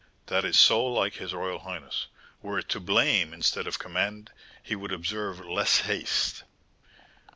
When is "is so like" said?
0.45-1.17